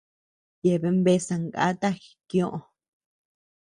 [0.65, 2.59] Yeabean bea zangáta jikioʼö.